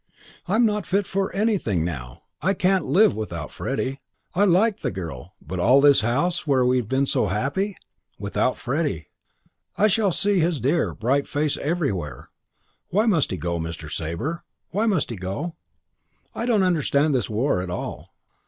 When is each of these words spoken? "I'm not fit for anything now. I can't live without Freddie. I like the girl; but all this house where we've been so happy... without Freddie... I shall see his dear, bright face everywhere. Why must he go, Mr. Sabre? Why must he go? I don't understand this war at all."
"I'm 0.47 0.65
not 0.65 0.87
fit 0.87 1.05
for 1.05 1.31
anything 1.31 1.85
now. 1.85 2.23
I 2.41 2.55
can't 2.55 2.87
live 2.87 3.15
without 3.15 3.51
Freddie. 3.51 4.01
I 4.33 4.45
like 4.45 4.79
the 4.79 4.89
girl; 4.89 5.35
but 5.39 5.59
all 5.59 5.79
this 5.79 6.01
house 6.01 6.47
where 6.47 6.65
we've 6.65 6.87
been 6.87 7.05
so 7.05 7.27
happy... 7.27 7.77
without 8.17 8.57
Freddie... 8.57 9.09
I 9.77 9.85
shall 9.85 10.11
see 10.11 10.39
his 10.39 10.59
dear, 10.59 10.95
bright 10.95 11.27
face 11.27 11.55
everywhere. 11.57 12.31
Why 12.87 13.05
must 13.05 13.29
he 13.29 13.37
go, 13.37 13.59
Mr. 13.59 13.91
Sabre? 13.91 14.43
Why 14.71 14.87
must 14.87 15.11
he 15.11 15.15
go? 15.17 15.55
I 16.33 16.47
don't 16.47 16.63
understand 16.63 17.13
this 17.13 17.29
war 17.29 17.61
at 17.61 17.69
all." 17.69 18.15